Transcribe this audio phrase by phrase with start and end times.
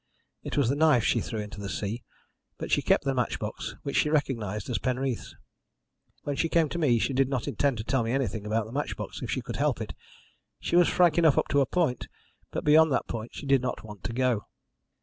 [0.41, 2.01] It was the knife she threw into the sea,
[2.57, 5.35] but she kept the match box, which she recognised as Penreath's.
[6.23, 8.71] When she came to me she did not intend to tell me anything about the
[8.71, 9.93] match box if she could help it.
[10.59, 12.07] She was frank enough up to a point,
[12.49, 14.47] but beyond that point she did not want to go.